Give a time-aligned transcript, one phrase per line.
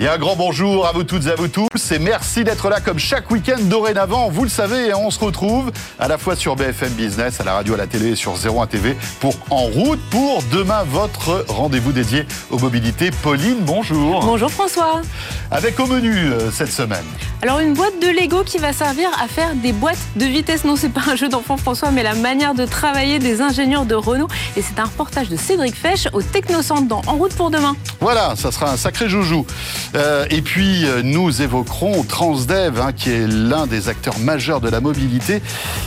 [0.00, 2.78] Et un grand bonjour à vous toutes et à vous tous et merci d'être là
[2.78, 4.28] comme chaque week-end dorénavant.
[4.28, 7.74] Vous le savez, on se retrouve à la fois sur BFM Business, à la radio,
[7.74, 12.26] à la télé et sur 01 TV pour En route pour demain, votre rendez-vous dédié
[12.50, 13.10] aux mobilités.
[13.10, 14.20] Pauline, bonjour.
[14.20, 15.02] Bonjour François.
[15.50, 17.04] Avec au menu euh, cette semaine.
[17.40, 20.64] Alors une boîte de Lego qui va servir à faire des boîtes de vitesse.
[20.64, 23.94] Non, c'est pas un jeu d'enfant François, mais la manière de travailler des ingénieurs de
[23.94, 24.26] Renault.
[24.56, 27.76] Et c'est un reportage de Cédric Fesch au Technocentre dans En route pour demain.
[28.00, 29.46] Voilà, ça sera un sacré joujou.
[29.94, 34.68] Euh, et puis, euh, nous évoquerons Transdev, hein, qui est l'un des acteurs majeurs de
[34.68, 35.40] la mobilité,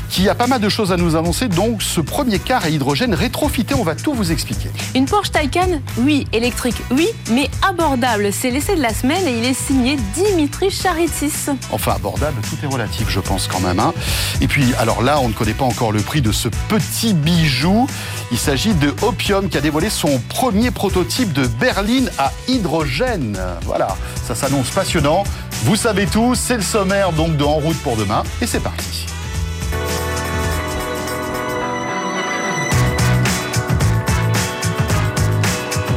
[0.09, 1.49] qui a pas mal de choses à nous annoncer.
[1.49, 4.69] Donc, ce premier car à hydrogène rétrofité, on va tout vous expliquer.
[4.95, 6.27] Une Porsche Taycan, oui.
[6.31, 8.29] Électrique, oui, mais abordable.
[8.31, 11.40] C'est l'essai de la semaine et il est signé Dimitri Charitis.
[11.71, 13.79] Enfin, abordable, tout est relatif, je pense quand même.
[13.79, 13.93] Hein.
[14.41, 17.87] Et puis, alors là, on ne connaît pas encore le prix de ce petit bijou.
[18.31, 23.39] Il s'agit de Opium qui a dévoilé son premier prototype de berline à hydrogène.
[23.65, 23.95] Voilà,
[24.25, 25.23] ça s'annonce passionnant.
[25.63, 29.05] Vous savez tout, c'est le sommaire donc de En route pour demain et c'est parti.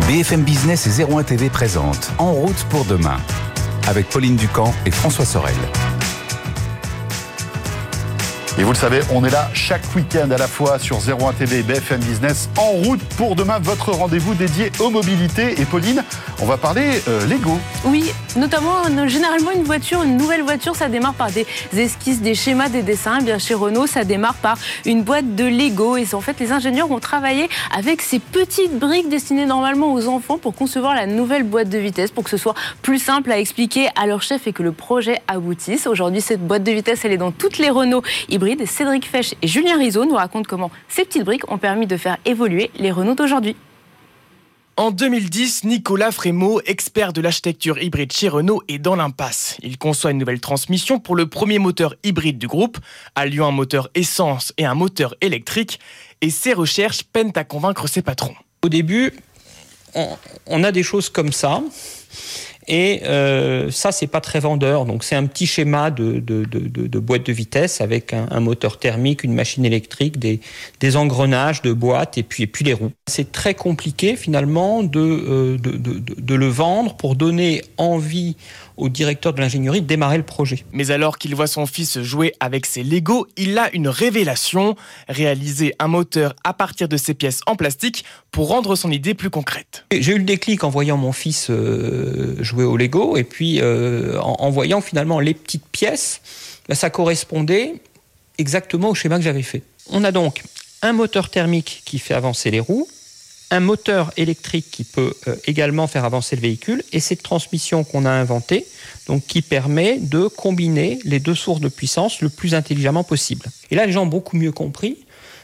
[0.06, 3.16] BFM Business et 01 TV présente En route pour demain
[3.86, 5.54] avec Pauline Ducamp et François Sorel.
[8.56, 11.58] Et vous le savez, on est là chaque week-end à la fois sur 01 TV
[11.58, 15.60] et BFM Business en route pour demain, votre rendez-vous dédié aux mobilités.
[15.60, 16.04] Et Pauline,
[16.40, 17.58] on va parler euh, Lego.
[17.84, 22.36] Oui, notamment, euh, généralement, une voiture, une nouvelle voiture, ça démarre par des esquisses, des
[22.36, 23.18] schémas, des dessins.
[23.20, 25.96] Eh bien, chez Renault, ça démarre par une boîte de Lego.
[25.96, 30.38] Et en fait, les ingénieurs ont travaillé avec ces petites briques destinées normalement aux enfants
[30.38, 33.88] pour concevoir la nouvelle boîte de vitesse, pour que ce soit plus simple à expliquer
[33.96, 35.88] à leur chef et que le projet aboutisse.
[35.88, 38.43] Aujourd'hui, cette boîte de vitesse, elle est dans toutes les Renault hybrides.
[38.66, 42.18] Cédric Fesch et Julien Rizzo nous racontent comment ces petites briques ont permis de faire
[42.24, 43.56] évoluer les Renault d'aujourd'hui.
[44.76, 49.56] En 2010, Nicolas Frémaux, expert de l'architecture hybride chez Renault, est dans l'impasse.
[49.62, 52.78] Il conçoit une nouvelle transmission pour le premier moteur hybride du groupe,
[53.14, 55.78] alliant un moteur essence et un moteur électrique,
[56.20, 58.34] et ses recherches peinent à convaincre ses patrons.
[58.62, 59.12] Au début,
[59.94, 61.62] on, a des choses comme ça.
[62.66, 64.84] Et euh, ça, c'est pas très vendeur.
[64.84, 68.40] Donc, c'est un petit schéma de, de, de, de, boîte de vitesse avec un, un,
[68.40, 70.40] moteur thermique, une machine électrique, des,
[70.80, 72.92] des engrenages de boîte et puis, et puis les roues.
[73.06, 78.36] C'est très compliqué finalement de, euh, de, le vendre pour donner envie
[78.76, 80.64] au directeur de l'ingénierie de démarrer le projet.
[80.72, 84.74] Mais alors qu'il voit son fils jouer avec ses Lego, il a une révélation
[85.08, 89.30] réaliser un moteur à partir de ces pièces en plastique pour rendre son idée plus
[89.30, 89.84] concrète.
[89.92, 94.50] J'ai eu le déclic en voyant mon fils euh, au Lego et puis euh, en,
[94.50, 96.20] voyant finalement les petites pièces,
[96.68, 97.74] ben, ça correspondait
[98.38, 99.62] exactement au schéma que j'avais fait.
[99.90, 100.42] On a donc
[100.82, 102.88] un moteur thermique qui fait avancer les roues,
[103.50, 108.04] un moteur électrique qui peut euh, également faire avancer le véhicule et cette transmission qu'on
[108.04, 108.66] a inventée,
[109.06, 113.46] donc qui permet de combiner les deux sources de puissance le plus intelligemment possible.
[113.70, 114.98] Et là, les gens ont beaucoup mieux compris,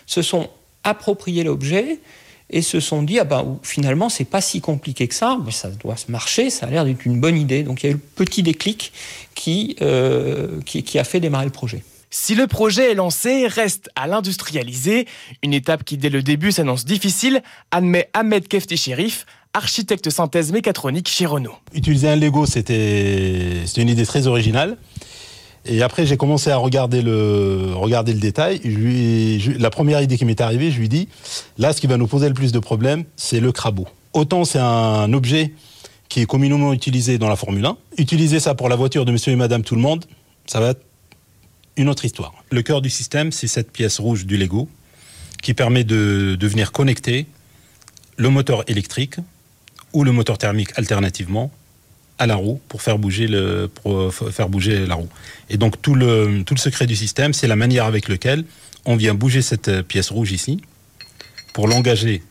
[0.07, 0.49] se sont
[0.85, 1.99] appropriés l'objet
[2.51, 5.69] et se sont dit ah ben finalement c'est pas si compliqué que ça, mais ça
[5.71, 7.63] doit se marcher, ça a l'air d'être une bonne idée.
[7.63, 8.93] Donc il y a eu le petit déclic
[9.35, 11.83] qui, euh, qui, qui a fait démarrer le projet.
[12.13, 15.07] Si le projet est lancé, reste à l'industrialiser,
[15.45, 17.41] une étape qui dès le début s'annonce difficile,
[17.71, 21.55] admet Ahmed Kefti Sherif, architecte synthèse mécatronique chez Renault.
[21.73, 24.77] Utiliser un Lego, c'était une idée très originale.
[25.67, 28.61] Et après, j'ai commencé à regarder le, regarder le détail.
[29.59, 31.09] la première idée qui m'est arrivée, je lui dis,
[31.59, 33.87] là, ce qui va nous poser le plus de problèmes, c'est le crabeau.
[34.13, 35.53] Autant c'est un objet
[36.09, 37.77] qui est communément utilisé dans la Formule 1.
[37.99, 40.05] Utiliser ça pour la voiture de monsieur et madame tout le monde,
[40.47, 40.83] ça va être
[41.77, 42.35] une autre histoire.
[42.51, 44.69] Le cœur du système, c'est cette pièce rouge du Lego
[45.43, 47.27] qui permet de, de venir connecter
[48.17, 49.17] le moteur électrique
[49.93, 51.53] ou le moteur thermique alternativement
[52.21, 55.09] à la roue pour faire bouger, le, pour faire bouger la roue.
[55.49, 58.45] Et donc tout le, tout le secret du système, c'est la manière avec laquelle
[58.85, 60.61] on vient bouger cette pièce rouge ici
[61.55, 62.23] pour l'engager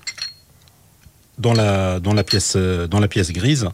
[1.40, 3.68] dans la, dans, la pièce, dans la pièce grise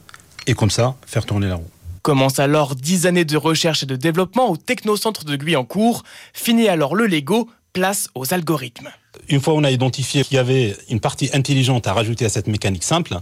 [0.47, 1.69] et comme ça faire tourner la roue.
[2.01, 6.03] Commence alors dix années de recherche et de développement au Technocentre de Guyancourt.
[6.33, 8.89] Finit alors le Lego, place aux algorithmes.
[9.27, 12.47] Une fois on a identifié qu'il y avait une partie intelligente à rajouter à cette
[12.47, 13.19] mécanique simple,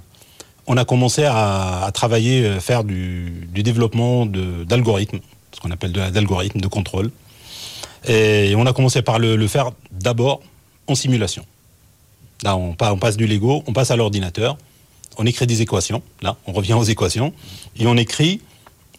[0.68, 5.20] on a commencé à, travailler, euh, faire du, développement d'algorithmes,
[5.52, 7.12] ce qu'on appelle d'algorithmes de contrôle.
[8.08, 10.42] Et on a commencé par le, faire d'abord
[10.88, 11.46] en simulation.
[12.44, 14.58] Là, on, passe du Lego, on passe à l'ordinateur,
[15.18, 17.34] on écrit des équations, là, on revient aux équations,
[17.78, 18.42] et on écrit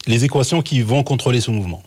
[0.07, 1.83] les équations qui vont contrôler ce mouvement.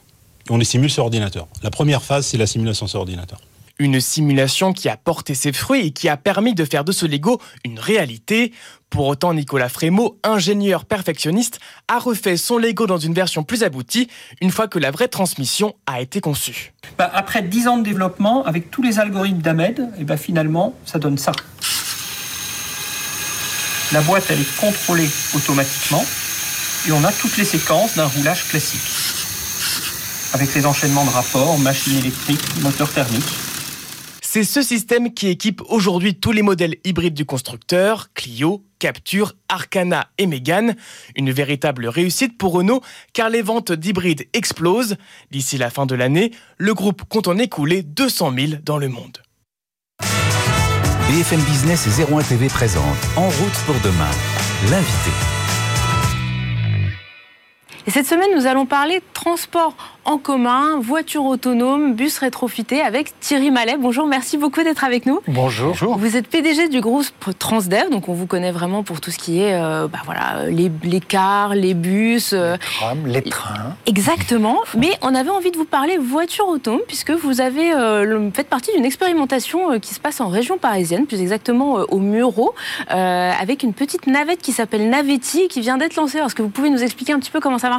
[0.51, 1.49] on les simule sur ordinateur.
[1.63, 3.41] La première phase, c'est la simulation sur ordinateur.
[3.81, 7.07] Une simulation qui a porté ses fruits et qui a permis de faire de ce
[7.07, 8.53] Lego une réalité.
[8.91, 14.09] Pour autant, Nicolas Frémaux, ingénieur perfectionniste, a refait son Lego dans une version plus aboutie
[14.41, 16.73] une fois que la vraie transmission a été conçue.
[16.97, 20.99] Bah, après 10 ans de développement, avec tous les algorithmes d'Ahmed, et bah, finalement, ça
[20.99, 21.31] donne ça.
[23.93, 26.05] La boîte, elle est contrôlée automatiquement
[26.89, 28.81] et on a toutes les séquences d'un roulage classique.
[30.35, 33.48] Avec les enchaînements de rapports, machine électrique, moteur thermique.
[34.31, 40.11] C'est ce système qui équipe aujourd'hui tous les modèles hybrides du constructeur, Clio, Capture, Arcana
[40.19, 40.77] et Mégane.
[41.17, 42.83] Une véritable réussite pour Renault
[43.15, 44.97] car les ventes d'hybrides explosent.
[45.31, 49.17] D'ici la fin de l'année, le groupe compte en écouler 200 000 dans le monde.
[51.09, 54.11] BFM Business et 01 TV présente En route pour demain,
[54.71, 55.38] l'invité.
[57.89, 59.75] Et cette semaine, nous allons parler transport
[60.05, 63.77] en commun, voiture autonome, bus rétrofité avec Thierry Mallet.
[63.79, 65.21] Bonjour, merci beaucoup d'être avec nous.
[65.27, 65.75] Bonjour.
[65.97, 67.07] Vous êtes PDG du groupe
[67.39, 70.71] Transdev, donc on vous connaît vraiment pour tout ce qui est euh, bah voilà, les,
[70.83, 72.35] les, cars, les bus.
[72.35, 73.75] Euh, les trams, les trains.
[73.87, 74.59] Exactement.
[74.77, 78.71] Mais on avait envie de vous parler voiture autonome, puisque vous avez euh, fait partie
[78.75, 82.55] d'une expérimentation qui se passe en région parisienne, plus exactement au Muro,
[82.89, 86.19] avec une petite navette qui s'appelle Navetti, qui vient d'être lancée.
[86.19, 87.78] Est-ce que vous pouvez nous expliquer un petit peu comment ça marche?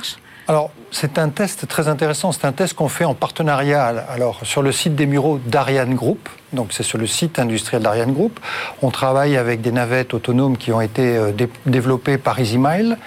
[0.49, 2.31] Alors, c'est un test très intéressant.
[2.31, 3.93] C'est un test qu'on fait en partenariat
[4.41, 6.27] sur le site des Mureaux d'Ariane Group.
[6.53, 8.39] Donc, c'est sur le site industriel d'Ariane Group.
[8.81, 11.31] On travaille avec des navettes autonomes qui ont été euh,
[11.67, 12.97] développées par EasyMile.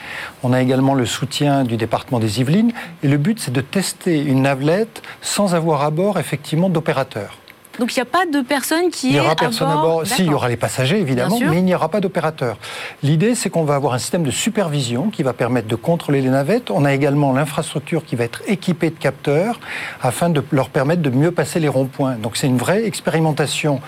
[0.44, 2.70] On a également le soutien du département des Yvelines.
[3.02, 7.41] Et le but, c'est de tester une navette sans avoir à bord, effectivement, d'opérateur.
[7.78, 10.06] Donc il n'y a pas de personne qui il y aura est personne à bord.
[10.06, 12.58] Si, il y aura les passagers évidemment, mais il n'y aura pas d'opérateur.
[13.02, 16.28] L'idée, c'est qu'on va avoir un système de supervision qui va permettre de contrôler les
[16.28, 16.70] navettes.
[16.70, 19.58] On a également l'infrastructure qui va être équipée de capteurs
[20.02, 22.16] afin de leur permettre de mieux passer les ronds-points.
[22.16, 23.80] Donc c'est une vraie expérimentation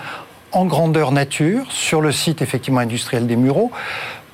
[0.51, 3.71] en grandeur nature sur le site effectivement industriel des Mureaux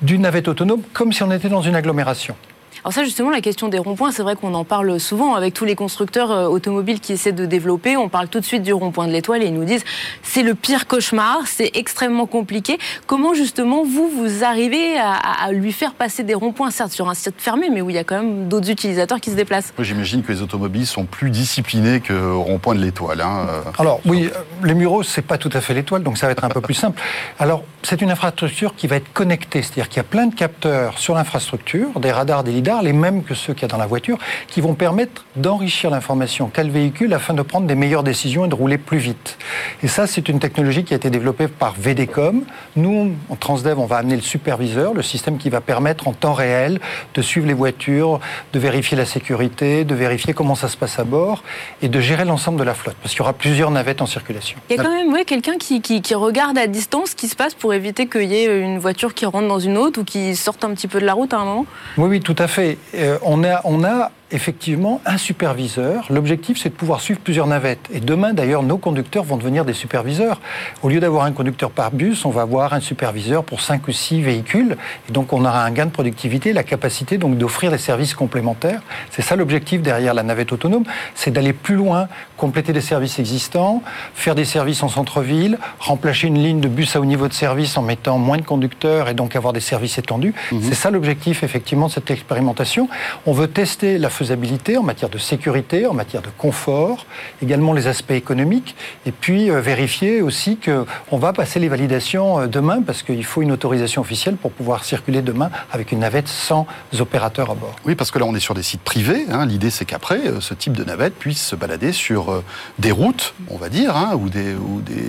[0.02, 2.36] d'une navette autonome comme si on était dans une agglomération.
[2.84, 5.64] Alors ça, justement, la question des ronds-points, c'est vrai qu'on en parle souvent avec tous
[5.64, 7.96] les constructeurs euh, automobiles qui essaient de développer.
[7.96, 9.84] On parle tout de suite du rond-point de l'étoile et ils nous disent
[10.24, 12.78] c'est le pire cauchemar, c'est extrêmement compliqué.
[13.06, 17.36] Comment justement vous vous arrivez à, lui faire passer des ronds-points, certes sur un site
[17.38, 20.32] fermé, mais où il y a quand même d'autres utilisateurs qui se déplacent J'imagine que
[20.32, 23.20] les automobiles sont plus disciplinés que rond-point de l'étoile.
[23.20, 23.46] Hein.
[23.78, 26.44] Alors oui, euh, les Muros, c'est pas tout à fait l'étoile, donc ça va être
[26.44, 27.00] un peu plus simple.
[27.38, 30.98] Alors c'est une infrastructure qui va être connectée, c'est-à-dire qu'il y a plein de capteurs
[30.98, 33.86] sur l'infrastructure, des radars, des lidars les mêmes que ceux qu'il y a dans la
[33.86, 38.44] voiture, qui vont permettre d'enrichir l'information qu'a le véhicule afin de prendre des meilleures décisions
[38.44, 39.36] et de rouler plus vite.
[39.82, 42.44] Et ça, c'est une technologie qui a été développée par VDCom.
[42.76, 46.32] Nous, en Transdev, on va amener le superviseur, le système qui va permettre en temps
[46.32, 46.80] réel
[47.14, 48.20] de suivre les voitures,
[48.52, 51.42] de vérifier la sécurité, de vérifier comment ça se passe à bord
[51.82, 54.58] et de gérer l'ensemble de la flotte, parce qu'il y aura plusieurs navettes en circulation.
[54.70, 57.34] Il y a quand même ouais, quelqu'un qui, qui, regarde à distance ce qui se
[57.34, 60.36] passe pour éviter qu'il y ait une voiture qui rentre dans une autre ou qui
[60.36, 61.66] sorte un petit peu de la route à un moment?
[61.96, 62.61] Oui, oui, tout à fait.
[62.94, 66.06] Euh, on a, on a effectivement un superviseur.
[66.10, 67.88] L'objectif, c'est de pouvoir suivre plusieurs navettes.
[67.92, 70.40] Et demain, d'ailleurs, nos conducteurs vont devenir des superviseurs.
[70.82, 73.92] Au lieu d'avoir un conducteur par bus, on va avoir un superviseur pour cinq ou
[73.92, 74.76] six véhicules.
[75.08, 78.82] Et donc, on aura un gain de productivité, la capacité donc d'offrir des services complémentaires.
[79.10, 83.82] C'est ça l'objectif derrière la navette autonome, c'est d'aller plus loin, compléter des services existants,
[84.14, 87.76] faire des services en centre-ville, remplacer une ligne de bus à haut niveau de service
[87.76, 90.34] en mettant moins de conducteurs et donc avoir des services étendus.
[90.50, 90.60] Mhm.
[90.62, 92.88] C'est ça l'objectif, effectivement, de cette expérimentation.
[93.26, 97.06] On veut tester la faisabilité en matière de sécurité, en matière de confort,
[97.42, 102.46] également les aspects économiques, et puis euh, vérifier aussi qu'on va passer les validations euh,
[102.46, 106.66] demain, parce qu'il faut une autorisation officielle pour pouvoir circuler demain avec une navette sans
[106.98, 107.76] opérateur à bord.
[107.84, 109.26] Oui, parce que là, on est sur des sites privés.
[109.30, 109.46] Hein.
[109.46, 112.42] L'idée, c'est qu'après, euh, ce type de navette puisse se balader sur
[112.78, 115.02] des routes, on va dire, hein, ou des, ou des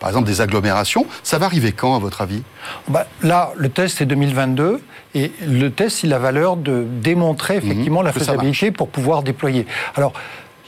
[0.00, 1.06] par exemple, des agglomérations.
[1.22, 2.42] Ça va arriver quand, à votre avis?
[2.88, 4.80] Bah, Là, le test, c'est 2022.
[5.18, 8.06] Et le test, il a la valeur de démontrer effectivement mhm.
[8.06, 9.66] la faisabilité pour pouvoir déployer.
[9.96, 10.12] Alors,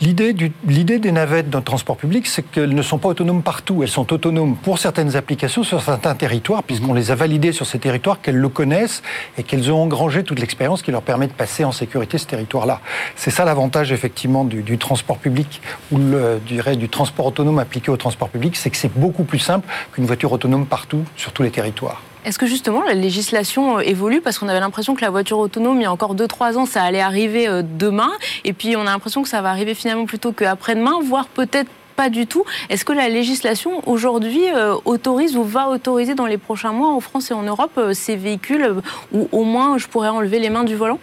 [0.02, 0.32] L'idée,
[0.98, 3.82] des navettes dans transport public, c'est qu'elles ne sont pas autonomes partout.
[3.82, 6.96] Elles sont autonomes pour certaines applications sur certains territoires, puisqu'on mhm.
[6.96, 9.02] les a validées sur ces territoires, qu'elles le connaissent
[9.36, 12.80] et qu'elles ont engrangé toute l'expérience qui leur permet de passer en sécurité ce territoire-là.
[13.14, 15.60] C'est ça l'avantage effectivement du, transport public
[15.92, 19.68] ou le, du transport autonome appliqué au transport public, c'est que c'est beaucoup plus simple
[19.92, 22.00] qu'une voiture autonome partout sur tous les territoires.
[22.24, 25.78] Est-ce que justement la législation euh, évolue parce qu'on avait l'impression que la voiture autonome,
[25.80, 28.10] il y a encore 2-3 ans, ça allait arriver euh, demain,
[28.44, 32.10] et puis on a l'impression que ça va arriver finalement plutôt qu'après-demain, voire peut-être pas
[32.10, 32.44] du tout.
[32.68, 37.00] Est-ce que la législation aujourd'hui euh, autorise ou va autoriser dans les prochains mois en
[37.00, 38.74] France et en Europe ces véhicules
[39.12, 40.98] où au moins je pourrais enlever les mains du volant?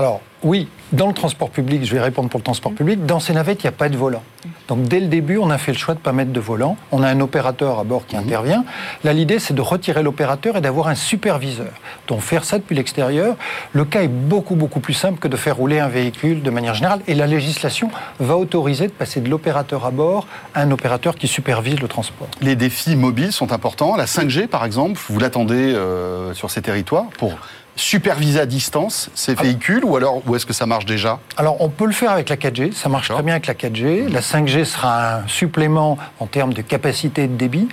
[0.00, 3.34] Alors, oui, dans le transport public, je vais répondre pour le transport public, dans ces
[3.34, 4.22] navettes, il n'y a pas de volant.
[4.66, 6.78] Donc dès le début, on a fait le choix de ne pas mettre de volant.
[6.90, 8.22] On a un opérateur à bord qui Mhm.
[8.22, 8.64] intervient.
[9.04, 11.68] Là, l'idée, c'est de retirer l'opérateur et d'avoir un superviseur.
[12.08, 13.36] Donc faire ça depuis l'extérieur,
[13.74, 16.72] le cas est beaucoup, beaucoup plus simple que de faire rouler un véhicule de manière
[16.72, 17.00] générale.
[17.06, 17.90] Et la législation
[18.20, 22.28] va autoriser de passer de l'opérateur à bord à un opérateur qui supervise le transport.
[22.40, 23.96] Les défis mobiles sont importants.
[23.96, 27.34] La 5G, par exemple, vous l'attendez euh, sur ces territoires pour
[27.80, 29.42] superviser à distance ces Ah.
[29.42, 31.18] véhicules ou alors où est-ce que ça marche déjà?
[31.36, 34.08] Alors, on peut le faire avec la 4G, ça marche très bien avec la 4G.
[34.08, 37.68] La 5G sera un supplément en termes de capacité de débit.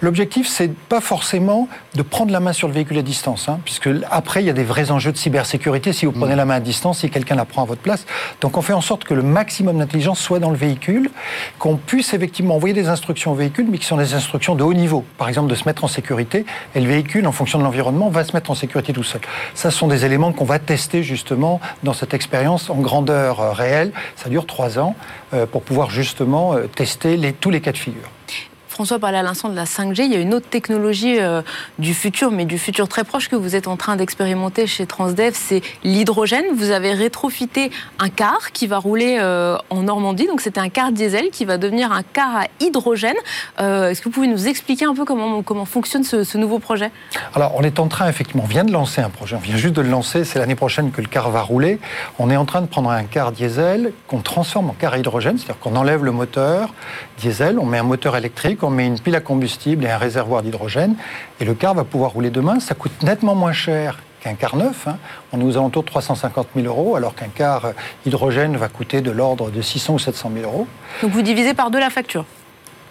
[0.00, 3.90] L'objectif, c'est pas forcément de prendre la main sur le véhicule à distance, hein, puisque
[4.10, 6.60] après, il y a des vrais enjeux de cybersécurité si vous prenez la main à
[6.60, 8.06] distance, si quelqu'un la prend à votre place.
[8.40, 11.10] Donc, on fait en sorte que le maximum d'intelligence soit dans le véhicule,
[11.58, 14.72] qu'on puisse effectivement envoyer des instructions au véhicule, mais qui sont des instructions de haut
[14.72, 15.04] niveau.
[15.18, 18.24] Par exemple, de se mettre en sécurité, et le véhicule, en fonction de l'environnement, va
[18.24, 19.20] se mettre en sécurité tout seul.
[19.54, 23.52] Ça, ce sont des éléments qu'on va tester justement dans cette expérience en grandeur euh,
[23.52, 23.92] réelle.
[24.16, 24.94] Ça dure trois ans
[25.34, 28.08] euh, pour pouvoir justement euh, tester les- tous les cas de figure.
[28.72, 30.04] François parlait à l'instant de la 5G.
[30.04, 31.42] Il y a une autre technologie euh,
[31.78, 35.34] du futur, mais du futur très proche que vous êtes en train d'expérimenter chez Transdev,
[35.34, 36.46] c'est l'hydrogène.
[36.54, 40.26] Vous avez rétrofité un car qui va rouler euh, en Normandie.
[40.26, 43.16] Donc c'était un car diesel qui va devenir un car à hydrogène.
[43.60, 46.58] Euh, Est-ce que vous pouvez nous expliquer un peu comment, comment fonctionne ce, ce nouveau
[46.58, 46.90] projet?
[47.34, 49.74] Alors, on est en train, effectivement, on vient de lancer un projet, on vient juste
[49.74, 51.78] de le lancer, c'est l'année prochaine que le car va rouler.
[52.18, 55.36] On est en train de prendre un car diesel qu'on transforme en car à hydrogène,
[55.36, 56.72] c'est-à-dire qu'on enlève le moteur
[57.18, 60.42] diesel, on met un moteur électrique, on met une pile à combustible et un réservoir
[60.42, 60.94] d'hydrogène,
[61.40, 62.60] et le car va pouvoir rouler demain.
[62.60, 64.86] Ça coûte nettement moins cher qu'un car neuf.
[64.86, 64.98] hein.
[65.32, 67.72] On est aux alentours de 350 000 euros, alors qu'un car euh,
[68.06, 70.66] hydrogène va coûter de l'ordre de 600 ou 700 000 euros.
[71.02, 72.24] Donc vous divisez par deux la facture.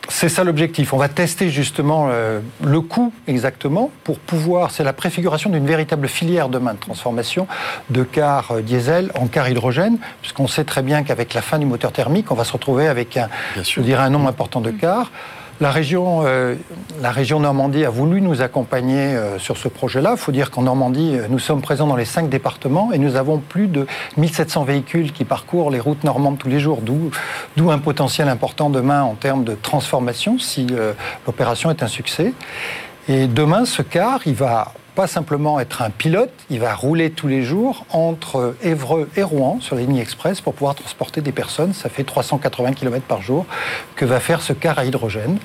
[0.10, 0.94] C'est ça l'objectif.
[0.94, 4.72] On va tester justement euh, le coût exactement pour pouvoir.
[4.72, 7.48] C'est la préfiguration d'une véritable filière demain de transformation
[7.92, 11.66] de cars euh, diesel en cars hydrogène, puisqu'on sait très bien qu'avec la fin du
[11.66, 13.30] moteur thermique, on va se retrouver avec un,
[13.64, 15.12] je dirais, un nombre important de cars.
[15.62, 16.56] La région, euh,
[17.04, 20.14] la région Normandie a voulu nous accompagner euh, sur ce projet-là.
[20.14, 23.16] Il faut dire qu'en Normandie, euh, nous sommes présents dans les cinq départements et nous
[23.16, 23.86] avons plus de
[24.18, 29.04] 1700 véhicules qui parcourent les routes normandes tous les jours, d'où un potentiel important demain
[29.04, 30.66] en termes de transformation si
[31.28, 32.34] l'opération est un succès.
[33.08, 37.28] Et demain, ce car, il va pas simplement être un pilote, il va rouler tous
[37.28, 41.74] les jours entre Évreux et Rouen sur la ligne express pour pouvoir transporter des personnes.
[41.74, 43.46] Ça fait 380 km par jour
[43.96, 45.38] que va faire ce car à hydrogène.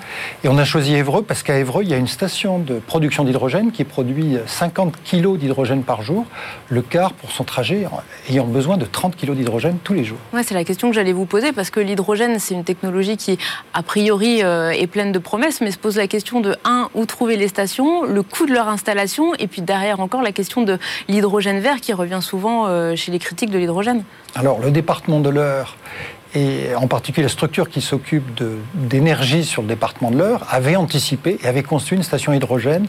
[0.42, 3.24] Et on a choisi Évreux parce qu'à Évreux, il y a une station de production
[3.24, 6.26] d'hydrogène qui produit 50 kg d'hydrogène par jour.
[6.68, 7.86] Le car, pour son trajet,
[8.28, 10.18] ayant besoin de 30 kg d'hydrogène tous les jours.
[10.32, 13.38] Ouais, c'est la question que j'allais vous poser parce que l'hydrogène, c'est une technologie qui,
[13.74, 17.06] a priori, euh, est pleine de promesses, mais se pose la question de, un, où
[17.06, 20.78] trouver les stations, le coût de leur installation, et puis derrière encore la question de
[21.08, 24.04] l'hydrogène vert qui revient souvent euh, chez les critiques de l'hydrogène.
[24.34, 25.76] Alors, le département de l'Eure,
[26.34, 28.42] et en particulier la structure qui s'occupe
[28.74, 32.86] d'énergie sur le département de l'Eure, avait anticipé et avait construit une station hydrogène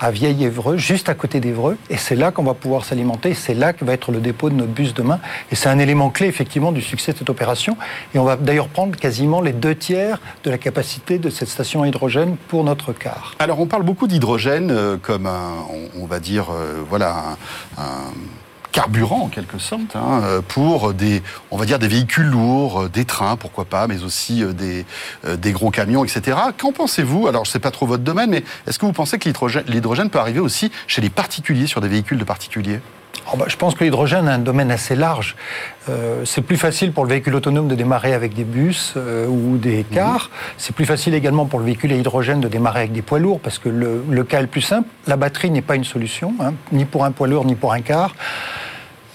[0.00, 1.76] à Vieil-Évreux, juste à côté d'Évreux.
[1.90, 3.34] Et c'est là qu'on va pouvoir s'alimenter.
[3.34, 5.20] C'est là que va être le dépôt de notre bus demain.
[5.50, 7.76] Et c'est un élément clé, effectivement, du succès de cette opération.
[8.14, 11.82] Et on va d'ailleurs prendre quasiment les deux tiers de la capacité de cette station
[11.82, 13.34] à hydrogène pour notre car.
[13.38, 15.64] Alors on parle beaucoup d'hydrogène euh, comme un,
[15.98, 17.36] on, va dire, euh, voilà,
[18.74, 22.88] carburant en quelque sorte hein, euh, pour des, on va dire des véhicules lourds, euh,
[22.88, 24.84] des trains pourquoi pas, mais aussi euh, des,
[25.36, 26.36] des gros camions, etc.
[26.58, 27.28] Qu'en pensez-vous?
[27.28, 29.30] Alors c'est pas trop votre domaine, mais est-ce que vous pensez que
[29.68, 32.80] l'hydrogène peut arriver aussi chez les particuliers sur des véhicules de particuliers?
[33.32, 35.34] Oh bah, je pense que l'hydrogène a un domaine assez large.
[35.88, 39.56] Euh, c'est plus facile pour le véhicule autonome de démarrer avec des bus euh, ou
[39.56, 40.30] des cars.
[40.58, 43.40] C'est plus facile également pour le véhicule à hydrogène de démarrer avec des poids lourds
[43.40, 44.88] parce que le, le cas est le plus simple.
[45.06, 47.80] La batterie n'est pas une solution, hein, ni pour un poids lourd ni pour un
[47.80, 48.14] car.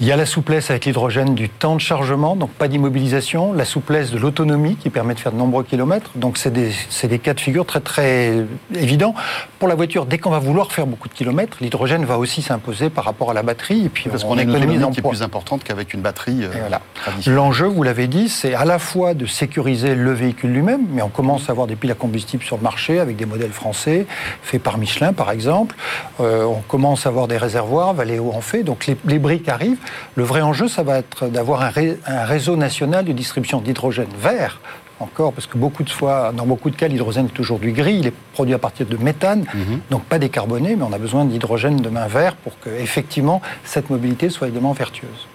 [0.01, 3.65] Il y a la souplesse avec l'hydrogène du temps de chargement, donc pas d'immobilisation, la
[3.65, 6.11] souplesse de l'autonomie qui permet de faire de nombreux kilomètres.
[6.15, 6.71] Donc c'est des,
[7.03, 9.13] des cas de figure très très évidents.
[9.59, 12.89] Pour la voiture, dès qu'on va vouloir faire beaucoup de kilomètres, l'hydrogène va aussi s'imposer
[12.89, 13.87] par rapport à la batterie.
[13.87, 16.45] Et puis Parce on qu'on a une autonomie qui est plus importante qu'avec une batterie
[16.45, 16.79] euh, voilà.
[17.27, 21.09] L'enjeu, vous l'avez dit, c'est à la fois de sécuriser le véhicule lui-même, mais on
[21.09, 24.07] commence à avoir des piles à combustible sur le marché avec des modèles français,
[24.43, 25.75] faits par Michelin par exemple.
[26.21, 29.77] Euh, on commence à avoir des réservoirs, Valeo en fait, donc les, les briques arrivent.
[30.15, 34.07] Le vrai enjeu, ça va être d'avoir un, ré- un réseau national de distribution d'hydrogène
[34.21, 34.59] vert.
[35.01, 38.07] Encore, parce que beaucoup de fois, dans beaucoup de cas, l'hydrogène est aujourd'hui gris, il
[38.07, 39.45] est produit à partir de méthane,
[39.89, 44.29] donc pas décarboné, mais on a besoin d'hydrogène demain vert pour que, effectivement, cette mobilité
[44.29, 45.27] soit également vertueuse.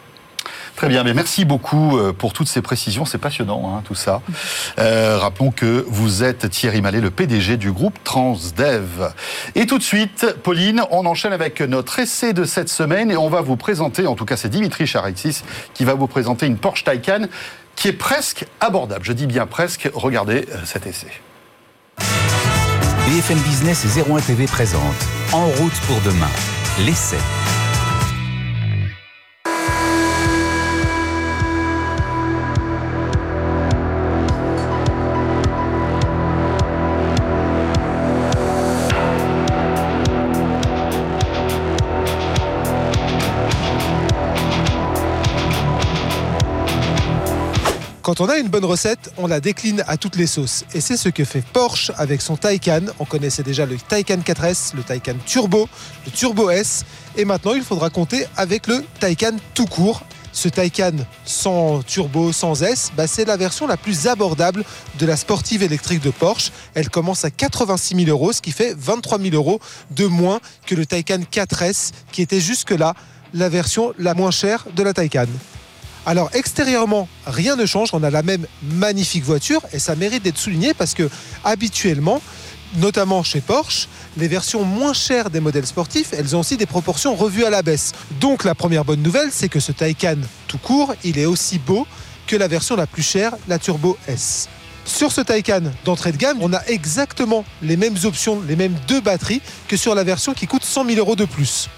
[0.77, 4.21] Très bien, mais merci beaucoup euh, pour toutes ces précisions, c'est passionnant hein, tout ça.
[4.79, 9.13] Euh, rappelons que vous êtes Thierry Mallet, le PDG du groupe Transdev.
[9.55, 13.29] Et tout de suite, Pauline, on enchaîne avec notre essai de cette semaine et on
[13.29, 15.43] va vous présenter, en tout cas c'est Dimitri Charexis
[15.75, 17.27] qui va vous présenter une Porsche Taycan
[17.77, 19.05] qui est presque abordable.
[19.05, 21.09] Je dis bien presque, regardez euh, cet essai.
[23.07, 24.83] BFM Business et 01 TV présente
[25.33, 26.31] En route pour demain,
[26.85, 27.19] l'essai.
[48.05, 50.67] Quand on a une bonne recette, on la décline à toutes les sauces.
[50.75, 52.83] Et c'est ce que fait Porsche avec son Taycan.
[52.99, 55.71] On connaissait déjà le Taycan 4S, le Taycan Turbo,
[56.05, 56.85] le Turbo S.
[57.17, 60.03] Et maintenant, il faudra compter avec le Taycan tout court.
[60.33, 60.93] Ce Taycan
[61.25, 64.65] sans turbo, sans S, bah, c'est la version la plus abordable
[64.99, 66.53] de la sportive électrique de Porsche.
[66.75, 69.61] Elle commence à 86 000 euros, ce qui fait 23 000 euros
[69.93, 72.93] de moins que le Taycan 4S, qui était jusque-là
[73.33, 75.25] la version la moins chère de la Taycan.
[76.07, 80.37] Alors extérieurement, rien ne change, on a la même magnifique voiture et ça mérite d'être
[80.37, 81.09] souligné parce que
[81.45, 82.21] habituellement,
[82.77, 87.15] notamment chez Porsche, les versions moins chères des modèles sportifs, elles ont aussi des proportions
[87.15, 87.93] revues à la baisse.
[88.21, 91.87] Donc la première bonne nouvelle, c'est que ce Taycan tout court, il est aussi beau
[92.27, 94.49] que la version la plus chère, la Turbo S.
[94.85, 99.01] Sur ce Taycan d'entrée de gamme, on a exactement les mêmes options, les mêmes deux
[99.01, 101.71] batteries que sur la version qui coûte 100 000 euros de plus.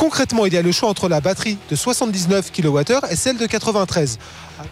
[0.00, 3.44] Concrètement, il y a le choix entre la batterie de 79 kWh et celle de
[3.44, 4.18] 93.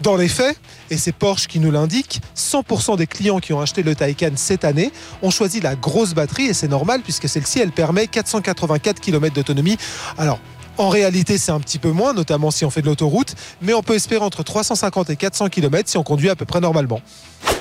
[0.00, 0.58] Dans les faits,
[0.88, 4.64] et c'est Porsche qui nous l'indique, 100% des clients qui ont acheté le Taycan cette
[4.64, 9.34] année ont choisi la grosse batterie et c'est normal puisque celle-ci, elle permet 484 km
[9.34, 9.76] d'autonomie.
[10.16, 10.40] Alors,
[10.78, 13.82] en réalité, c'est un petit peu moins, notamment si on fait de l'autoroute, mais on
[13.82, 17.02] peut espérer entre 350 et 400 km si on conduit à peu près normalement.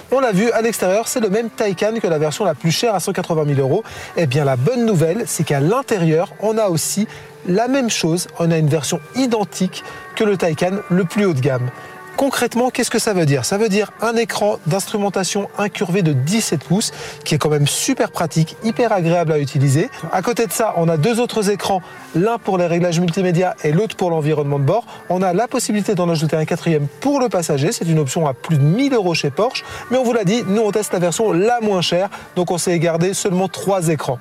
[0.10, 2.96] On l'a vu à l'extérieur, c'est le même Taycan que la version la plus chère
[2.96, 3.84] à 180 000 euros.
[4.16, 7.08] Eh bien, la bonne nouvelle, c'est qu'à l'intérieur, on a aussi
[7.46, 8.28] la même chose.
[8.40, 9.84] On a une version identique
[10.16, 11.70] que le Taycan le plus haut de gamme.
[12.18, 13.46] Concrètement, qu'est-ce que ça veut dire?
[13.46, 16.92] Ça veut dire un écran d'instrumentation incurvé de 17 pouces,
[17.24, 19.92] qui est quand même super pratique, hyper agréable à utiliser.
[20.12, 21.84] À côté de ça, on a deux autres écrans,
[22.16, 24.84] l'un pour les réglages multimédia et l'autre pour l'environnement de bord.
[25.10, 27.72] On a la possibilité d'en ajouter un quatrième pour le passager.
[27.72, 29.64] C'est une option à plus de 1000 euros chez Porsche.
[29.92, 32.58] Mais on vous l'a dit, nous on teste la version la moins chère, donc on
[32.58, 34.18] s'est gardé seulement trois écrans.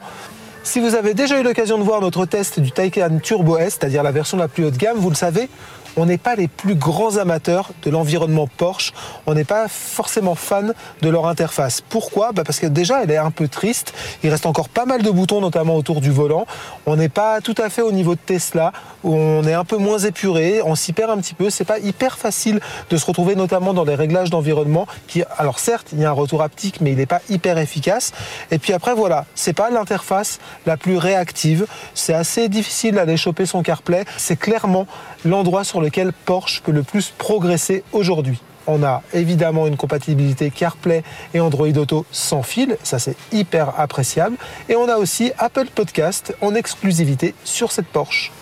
[0.64, 4.02] Si vous avez déjà eu l'occasion de voir notre test du Taycan Turbo S, c'est-à-dire
[4.02, 5.48] la version la plus haut de gamme, vous le savez,
[5.96, 8.92] on n'est pas les plus grands amateurs de l'environnement Porsche.
[9.26, 11.80] On n'est pas forcément fan de leur interface.
[11.80, 12.32] Pourquoi?
[12.32, 13.94] Bah Parce que déjà, elle est un peu triste.
[14.22, 16.46] Il reste encore pas mal de boutons, notamment autour du volant.
[16.84, 18.72] On n'est pas tout à fait au niveau de Tesla,
[19.04, 20.60] on est un peu moins épuré.
[20.64, 21.48] On s'y perd un petit peu.
[21.48, 24.86] C'est pas hyper facile de se retrouver, notamment dans les réglages d'environnement.
[25.06, 28.12] Qui, alors certes, il y a un retour haptique, mais il n'est pas hyper efficace.
[28.50, 31.66] Et puis après, voilà, c'est pas l'interface la plus réactive.
[31.94, 34.04] C'est assez difficile d'aller choper son CarPlay.
[34.16, 34.86] C'est clairement
[35.24, 38.40] l'endroit sur lequel Porsche peut le plus progresser aujourd'hui.
[38.66, 44.36] On a évidemment une compatibilité CarPlay et Android Auto sans fil, ça c'est hyper appréciable.
[44.68, 48.32] Et on a aussi Apple Podcast en exclusivité sur cette Porsche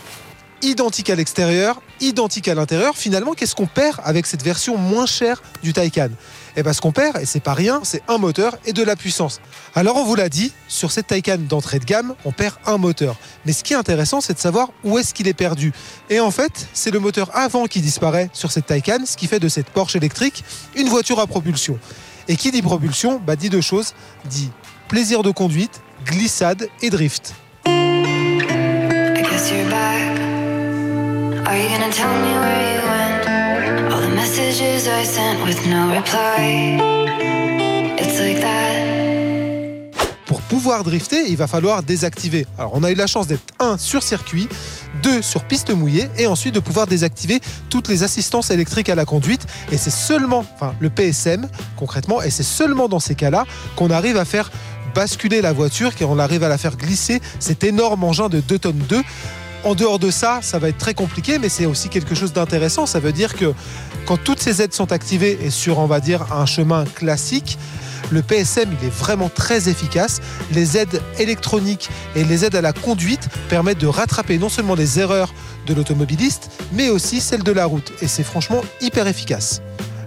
[0.63, 2.97] identique à l'extérieur, identique à l'intérieur.
[2.97, 6.09] Finalement, qu'est-ce qu'on perd avec cette version moins chère du Taycan?
[6.57, 8.95] Eh bien, ce qu'on perd, et c'est pas rien, c'est un moteur et de la
[8.95, 9.41] puissance.
[9.75, 13.17] Alors, on vous l'a dit, sur cette Taycan d'entrée de gamme, on perd un moteur.
[13.45, 15.73] Mais ce qui est intéressant, c'est de savoir où est-ce qu'il est perdu.
[16.11, 19.41] Et en fait, c'est le moteur avant qui disparaît sur cette Taycan, ce qui fait
[19.41, 20.45] de cette Porsche électrique
[20.77, 21.79] une voiture à propulsion.
[22.29, 23.95] Et qui dit propulsion, bah, dit deux choses,
[24.27, 24.51] dit
[24.89, 27.35] plaisir de conduite, glissade et drift.
[37.99, 38.65] It's like that.
[40.25, 42.47] Pour pouvoir drifter, il va falloir désactiver.
[42.57, 44.49] Alors, on a eu la chance d'être un sur circuit,
[45.03, 49.05] deux sur piste mouillée, et ensuite de pouvoir désactiver toutes les assistances électriques à la
[49.05, 49.47] conduite.
[49.71, 53.45] Et c'est seulement, enfin, le PSM concrètement, et c'est seulement dans ces cas-là
[53.77, 54.51] qu'on arrive à faire
[54.95, 58.83] basculer la voiture, qu'on arrive à la faire glisser cet énorme engin de 2 tonnes
[58.89, 59.03] 2
[59.65, 62.87] en dehors de ça, ça va être très compliqué, mais c'est aussi quelque chose d'intéressant.
[62.87, 63.53] Ça veut dire que
[64.07, 67.59] quand toutes ces aides sont activées et sur, on dire, un chemin classique,
[68.11, 70.21] le PSM, est vraiment très efficace.
[70.53, 75.01] Les aides électroniques et les aides à la conduite permettent de rattraper non seulement les
[75.01, 75.33] erreurs
[75.67, 77.93] de l'automobiliste, mais aussi celles de la route.
[78.03, 79.63] Et c'est franchement hyper efficace.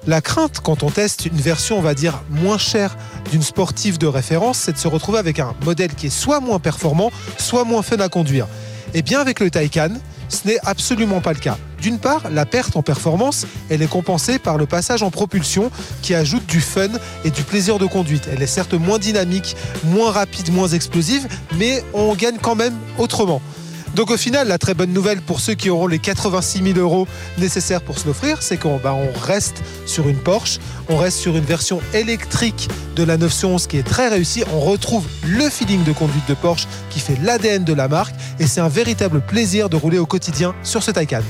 [0.06, 1.84] La crainte quand on teste une version,
[2.30, 2.96] moins chère
[3.32, 6.60] d'une sportive de référence, c'est de se retrouver avec un modèle qui est soit moins
[6.60, 8.48] performant, soit moins fun à conduire.
[8.94, 9.90] Et bien avec le Taycan,
[10.30, 11.58] ce n'est absolument pas le cas.
[11.82, 15.72] D'une part, la perte en performance, elle est compensée par le passage en propulsion
[16.02, 16.90] qui ajoute du fun
[17.24, 18.28] et du plaisir de conduite.
[18.32, 23.42] Elle est certes moins dynamique, moins rapide, moins explosive, mais on gagne quand même autrement.
[23.98, 27.08] Donc au final, la très bonne nouvelle pour ceux qui auront les 86 000 euros
[27.40, 31.44] nécessaires pour se l'offrir, c'est qu'on bah, reste sur une Porsche, on reste sur une
[31.44, 34.44] version électrique de la 911 qui est très réussie.
[34.54, 38.46] On retrouve le feeling de conduite de Porsche qui fait l'ADN de la marque et
[38.46, 41.24] c'est un véritable plaisir de rouler au quotidien sur ce Taycan.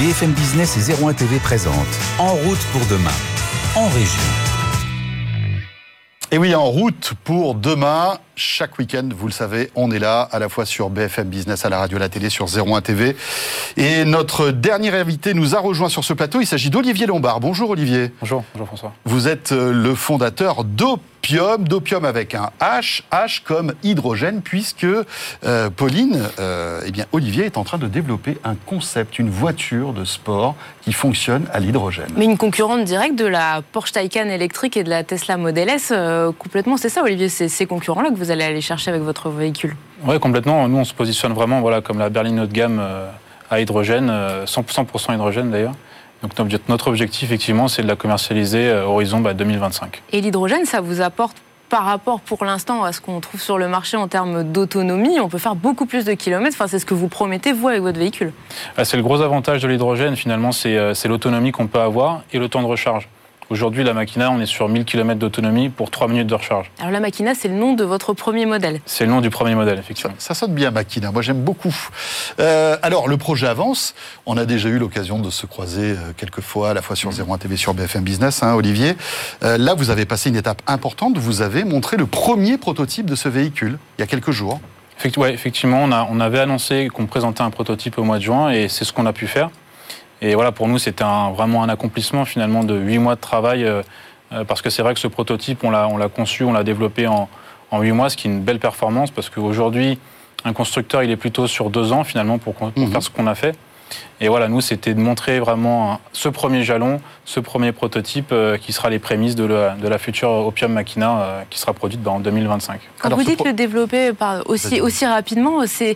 [0.00, 1.74] BFM Business et 01 TV présente
[2.18, 3.14] En route pour demain,
[3.76, 4.49] en région.
[6.32, 10.38] Et oui, en route pour demain, chaque week-end, vous le savez, on est là, à
[10.38, 13.16] la fois sur BFM Business, à la radio, à la télé, sur 01 TV.
[13.76, 16.40] Et notre dernier invité nous a rejoint sur ce plateau.
[16.40, 17.40] Il s'agit d'Olivier Lombard.
[17.40, 18.12] Bonjour Olivier.
[18.20, 18.92] Bonjour, bonjour François.
[19.06, 20.62] Vous êtes euh, le fondateur
[21.30, 24.84] d'Opium, d'Opium avec un H, H comme hydrogène, puisque
[25.44, 29.92] euh, Pauline, euh, eh bien Olivier est en train de développer un concept, une voiture
[29.92, 32.08] de sport qui fonctionne à l'hydrogène.
[32.16, 35.92] Mais une concurrente directe de la Porsche Taycan électrique et de la Tesla Model S,
[35.94, 39.28] euh, complètement, c'est ça Olivier, c'est ces concurrents-là que vous allez aller chercher avec votre
[39.30, 39.76] véhicule?
[40.04, 40.66] Oui, complètement.
[40.68, 43.08] Nous, on se positionne vraiment voilà, comme la berline haut de gamme euh,
[43.50, 45.74] à hydrogène, euh, 100%, 100% hydrogène d'ailleurs.
[46.22, 46.32] Donc
[46.68, 50.02] notre- objectif, effectivement, c'est de la commercialiser euh, horizon bah, 2025.
[50.12, 51.36] Et l'hydrogène, ça vous apporte
[51.68, 55.28] par rapport pour l'instant à ce qu'on trouve sur le marché en termes d'autonomie, on
[55.28, 56.56] peut faire beaucoup plus de kilomètres.
[56.58, 58.32] Enfin, c'est ce que vous promettez, vous, avec votre véhicule.
[58.76, 62.38] Ah, C'est le gros avantage de l'hydrogène, finalement, euh, c'est l'autonomie qu'on peut avoir et
[62.38, 63.08] le temps de recharge.
[63.50, 66.70] Aujourd'hui, la Machina, on est sur 1000 km d'autonomie pour 3 minutes de recharge.
[66.78, 68.80] Alors la Machina, c'est le nom de votre premier modèle.
[68.86, 70.14] C'est le nom du premier modèle, effectivement.
[70.18, 71.10] ça sonne bien, Makina.
[71.10, 71.74] Moi, j'aime beaucoup.
[72.38, 73.96] Euh, alors, le projet avance.
[74.24, 77.10] On a déjà eu l'occasion de se croiser euh, quelques fois, à la fois sur
[77.10, 78.94] 01 TV, sur BFM Business, hein, Olivier.
[79.42, 81.18] Euh, là, vous avez passé une étape importante.
[81.18, 84.60] Vous avez montré le premier prototype de ce véhicule, il y a quelques jours.
[85.16, 88.50] Ouais, effectivement, on, a- on avait annoncé qu'on présentait un prototype au mois de juin
[88.50, 89.50] et c'est ce qu'on a pu faire.
[90.22, 93.64] Et voilà, pour nous, c'était un- vraiment un accomplissement finalement de huit mois de travail
[93.64, 93.82] euh,
[94.32, 96.62] euh, parce que c'est vrai que ce prototype, on l'a on l'a conçu, on l'a
[96.64, 97.28] développé en
[97.72, 99.98] en huit mois, ce qui est une belle performance parce qu'aujourd'hui,
[100.44, 102.90] un constructeur, il est plutôt sur deux ans finalement pour Mhm.
[102.90, 103.54] faire ce qu'on a fait.
[104.20, 108.72] Et voilà, nous, c'était de montrer vraiment ce premier jalon, ce premier prototype euh, qui
[108.72, 112.10] sera les prémices de la, de la future Opium Machina euh, qui sera produite bah,
[112.10, 112.80] en 2025.
[112.98, 115.94] Quand Alors, vous dites pro- le développer par aussi, aussi rapidement, c'est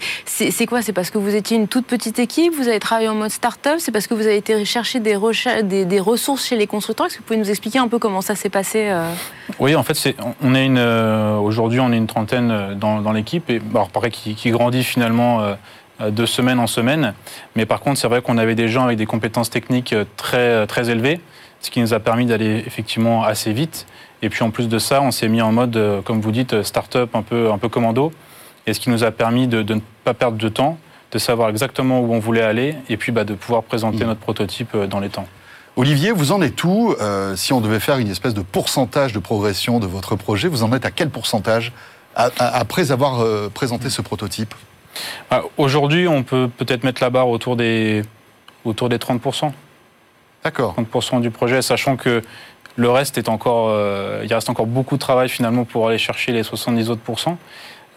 [0.67, 0.81] quoi?
[0.83, 3.75] C'est parce que vous étiez une toute petite équipe, vous avez travaillé en mode start-up,
[3.79, 7.07] c'est parce que vous avez été chercher des, recha- des, des ressources chez les constructeurs?
[7.07, 9.11] Est-ce que vous pouvez nous expliquer un peu comment ça s'est passé euh?
[9.59, 13.51] Oui, en fait, on est une, euh, aujourd'hui, on est une trentaine dans, dans l'équipe,
[13.51, 15.43] et alors pareil, qui, qui grandit finalement
[16.01, 17.15] de semaine en semaine.
[17.57, 20.39] Mais par contre, c'est vrai qu'on avait des gens avec des compétences techniques euh, très,
[20.39, 21.21] euh, très élevées,
[21.61, 23.87] ce qui nous a permis d'aller effectivement assez vite.
[24.23, 26.55] Et puis en plus de ça, on s'est mis en mode, euh, comme vous dites,
[26.55, 28.13] euh, start-up un peu, un peu commando,
[28.67, 30.79] et ce qui nous a permis de, de ne pas perdre de temps,
[31.13, 34.09] de savoir exactement où on voulait aller, et puis bah, de pouvoir présenter Mhm.
[34.09, 35.27] notre prototype euh, dans les temps.
[35.77, 39.19] Olivier, vous en êtes où euh, Si on devait faire une espèce de pourcentage de
[39.19, 41.73] progression de votre projet, vous en êtes à quel pourcentage
[42.17, 44.55] après avoir euh, présenté ce prototype?
[45.57, 48.03] Aujourd'hui, on peut peut-être mettre la barre autour des,
[48.65, 49.53] autour des 30%.
[50.45, 50.75] D'accord.
[50.79, 52.23] 30% du projet, sachant que
[52.77, 56.33] le reste est encore, euh, il reste encore beaucoup de travail finalement pour aller chercher
[56.33, 57.39] les 70 autres pourcents.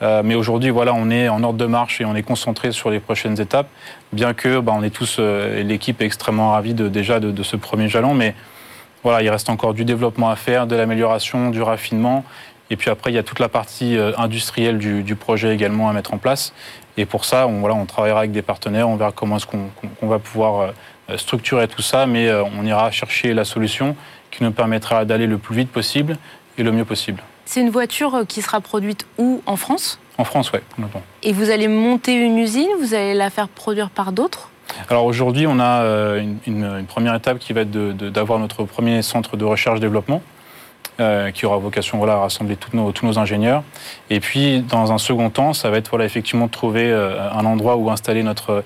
[0.04, 2.92] Euh, mais aujourd'hui, voilà, on est en ordre de marche et on est concentré sur
[2.92, 3.68] les prochaines étapes,
[4.14, 7.44] bien que bah, on est tous, euh, l'équipe est extrêmement ravie de, déjà de, de
[7.44, 8.36] ce premier jalon, mais
[9.02, 12.24] voilà, il reste encore du développement à faire, de l'amélioration, du raffinement,
[12.70, 15.90] et puis après, il y a toute la partie euh, industrielle du, du projet également
[15.90, 16.54] à mettre en place.
[16.98, 20.08] Et pour ça, on, voilà, on travaillera avec des partenaires, on verra comment est-ce qu'on
[20.08, 20.74] va pouvoir
[21.10, 23.96] euh, structurer tout ça, mais euh, on ira chercher la solution
[24.32, 26.18] qui nous permettra d'aller le plus vite possible
[26.58, 27.22] et le mieux possible.
[27.46, 29.42] C'est une voiture qui sera produite où?
[29.46, 30.00] En France?
[30.18, 30.60] En France, oui.
[31.24, 32.68] Et vous allez monter une usine?
[32.82, 34.50] Vous allez la faire produire par d'autres?
[34.90, 39.02] Alors aujourd'hui, on a une, une- une première étape qui va être d'avoir notre premier
[39.02, 40.22] centre de recherche-développement,
[41.00, 43.64] euh, qui aura vocation voilà, à rassembler tous nos, tous nos ingénieurs.
[44.10, 47.46] Et puis, dans un second temps, ça va être voilà, effectivement de trouver euh, un
[47.46, 48.64] endroit où installer notre,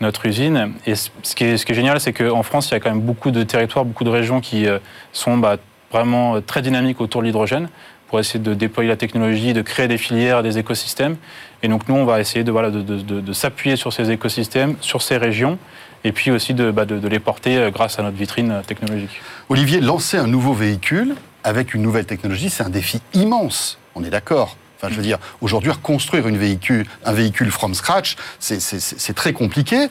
[0.00, 0.72] notre usine.
[0.86, 2.90] Et ce qui est, ce qui est génial, c'est qu'en France, il y a quand
[2.90, 4.78] même beaucoup de territoires, beaucoup de régions qui euh,
[5.12, 5.56] sont bah,
[5.92, 7.68] vraiment très dynamiques autour de l'hydrogène
[8.08, 11.16] pour essayer de déployer la technologie, de créer des filières, des écosystèmes.
[11.62, 15.02] Et donc nous, on va essayer de, voilà, de, de- s'appuyer sur ces écosystèmes, sur
[15.02, 15.58] ces régions,
[16.04, 19.10] et puis aussi de, bah, de- de les porter grâce à notre vitrine technologique.
[19.48, 21.14] Olivier, lancer un nouveau véhicule
[21.44, 23.78] avec une nouvelle technologie, c'est un défi immense.
[23.94, 24.56] On est d'accord.
[24.76, 29.86] Enfin, je veux dire, aujourd'hui, reconstruire une véhicule, un véhicule from scratch, c'est- très compliqué.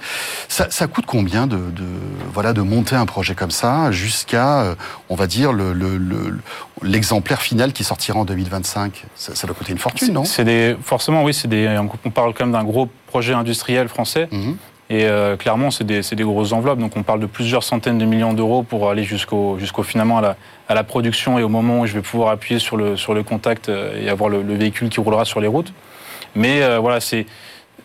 [0.50, 1.86] Ça, ça coûte combien de, de,
[2.32, 4.76] voilà, de monter un projet comme ça jusqu'à, euh,
[5.10, 6.40] on va dire, le- le- le-
[6.84, 10.26] l'exemplaire final qui sortira en 2025 ça, ça doit coûter une fortune, non?
[10.26, 14.28] C'est des, forcément, oui, c'est des, on parle quand même d'un gros projet industriel français.
[14.32, 14.58] Mhm.
[14.90, 16.80] Et euh, clairement, c'est des, des grosses enveloppes.
[16.80, 20.22] Donc, on parle de plusieurs centaines de millions d'euros pour aller jusqu'au, jusqu'au finalement à
[20.22, 20.36] la,
[20.68, 23.24] à la production et au moment où je vais pouvoir appuyer sur le, sur le
[23.24, 25.74] contact euh, et avoir le, le véhicule qui roulera sur les routes.
[26.36, 27.26] Mais euh, voilà, c'est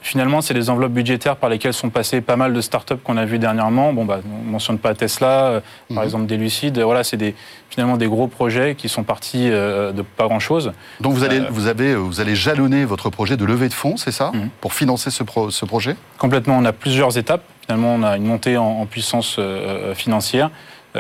[0.03, 3.25] finalement c'est des enveloppes budgétaires par lesquelles sont passées pas mal de startups qu'on a
[3.25, 3.93] vues dernièrement.
[3.93, 6.05] Bon, bah, on mentionne pas Tesla, euh, par Mhm.
[6.05, 6.79] exemple des Lucides.
[6.79, 7.35] Voilà, c'est des,
[7.71, 10.73] finalement des gros projets qui sont partis euh, de pas grand chose.
[11.01, 13.97] Donc vous allez, Euh, vous, avez, vous allez jalonner votre projet de levée de fonds,
[13.97, 14.49] c'est ça Mhm.
[14.61, 17.43] Pour financer ce, pro- ce projet Complètement, on a plusieurs étapes.
[17.67, 20.51] Finalement, on a une montée en, en puissance euh, financière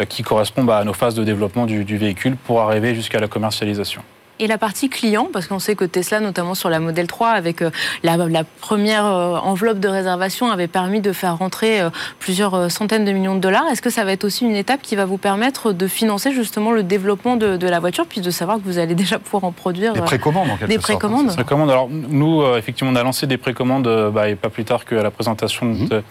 [0.08, 3.26] qui correspond bah, à nos phases de développement du, du véhicule pour arriver jusqu'à la
[3.26, 4.02] commercialisation.
[4.40, 7.60] Et la partie client, parce qu'on sait que Tesla, notamment sur la Model 3, avec
[7.62, 7.70] euh,
[8.02, 13.04] la, la première euh, enveloppe de réservation, avait permis de faire rentrer euh, plusieurs centaines
[13.04, 13.64] de millions de dollars.
[13.70, 16.70] Est-ce que ça va être aussi une étape qui va vous permettre de financer justement
[16.72, 19.52] le développement de, de la voiture, puis de savoir que vous allez déjà pouvoir en
[19.52, 20.90] produire Des précommandes en quelque des sorte.
[20.90, 21.70] hein, précommandes Précommande.
[21.70, 25.02] Alors nous, effectivement, on a lancé des précommandes euh, bah, et pas plus tard qu'à
[25.02, 26.02] la présentation de Mhm.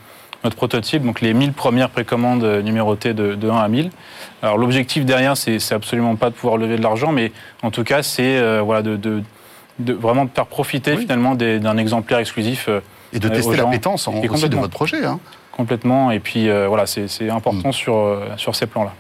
[0.48, 3.90] Notre, prototype, donc les 1000 premières précommandes euh, numérotées de, de 1 à 1000.
[4.42, 7.32] Alors l'objectif derrière, c'est absolument pas de pouvoir lever de l'argent, mais
[7.64, 9.24] en tout cas, c'est euh, voilà, de, de-
[9.80, 11.02] de vraiment de faire profiter Oui.
[11.02, 12.80] finalement d'un exemplaire exclusif euh,
[13.14, 15.06] Et de tester l'appétence en- Et aussi de votre projet.
[15.06, 15.20] hein.
[15.52, 16.12] complètement.
[16.12, 17.32] Et puis euh, voilà, c'est c'est Mm.
[17.38, 18.94] important sur, sur ces plans-là.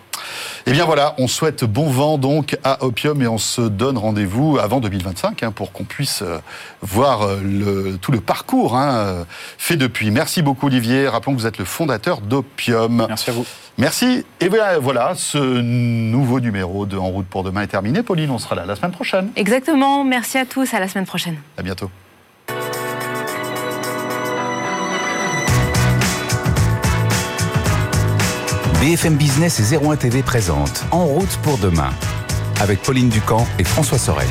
[0.65, 4.57] Eh bien voilà, on souhaite bon vent donc à Opium et on se donne rendez-vous
[4.59, 6.39] avant 2025 hein, pour qu'on puisse euh,
[6.81, 9.23] voir euh, le- tout le parcours hein, euh,
[9.57, 10.11] fait depuis.
[10.11, 11.07] Merci beaucoup Olivier.
[11.07, 13.05] Rappelons que vous êtes le fondateur d'Opium.
[13.07, 13.45] Merci à vous.
[13.77, 14.25] Merci.
[14.39, 18.01] Et voilà, voilà, ce nouveau numéro de En route pour demain est terminé.
[18.01, 19.29] Pauline, on sera là la semaine prochaine.
[19.35, 20.03] Exactement.
[20.03, 20.73] Merci à tous.
[20.73, 21.37] À la semaine prochaine.
[21.57, 21.89] À bientôt.
[28.87, 31.89] BFM Business et 01 TV présente En route pour demain
[32.61, 34.29] avec Pauline Ducamp et François Sorel.